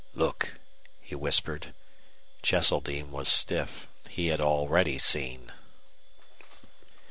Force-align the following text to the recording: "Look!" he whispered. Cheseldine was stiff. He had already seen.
"Look!" 0.15 0.55
he 0.99 1.13
whispered. 1.13 1.75
Cheseldine 2.41 3.11
was 3.11 3.29
stiff. 3.29 3.87
He 4.09 4.29
had 4.29 4.41
already 4.41 4.97
seen. 4.97 5.53